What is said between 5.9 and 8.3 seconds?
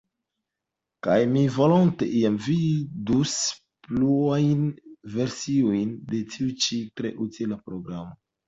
de tiu ĉi tre utila programo.